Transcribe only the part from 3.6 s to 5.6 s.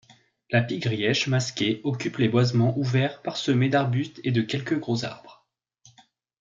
d'arbustes et de quelques gros arbres.